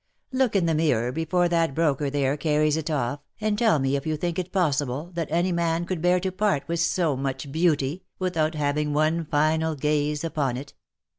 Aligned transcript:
Look 0.31 0.55
in 0.55 0.65
the 0.65 0.73
mirror 0.73 1.11
before 1.11 1.47
that 1.49 1.75
broker 1.75 2.09
there 2.09 2.35
carries 2.35 2.75
it 2.75 2.89
off, 2.89 3.19
and 3.39 3.55
tell 3.55 3.77
me 3.77 3.95
if 3.95 4.07
you 4.07 4.17
think 4.17 4.39
it 4.39 4.51
possible 4.51 5.11
that 5.13 5.29
any 5.29 5.51
man 5.51 5.85
could 5.85 6.01
bear 6.01 6.19
to 6.21 6.31
part 6.31 6.67
with 6.67 6.79
so 6.79 7.15
much 7.15 7.51
beauty, 7.51 8.01
without 8.17 8.55
having 8.55 8.93
one 8.93 9.25
final 9.27 9.75
gaze 9.75 10.23
upon 10.23 10.57
it 10.57 10.73